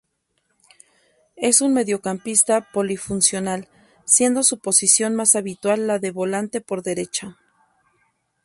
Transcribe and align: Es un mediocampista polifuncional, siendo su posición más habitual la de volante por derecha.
Es 1.35 1.61
un 1.61 1.75
mediocampista 1.75 2.61
polifuncional, 2.61 3.67
siendo 4.03 4.41
su 4.41 4.57
posición 4.57 5.13
más 5.15 5.35
habitual 5.35 5.85
la 5.85 5.99
de 5.99 6.09
volante 6.09 6.59
por 6.59 6.81
derecha. 6.81 7.37